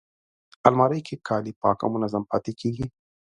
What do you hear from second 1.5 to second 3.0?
پاک او منظم پاتې کېږي